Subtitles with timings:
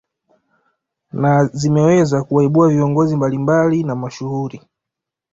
[1.13, 4.61] Na zimeweza kuwaibua viongozi mablimbali na mashuhuri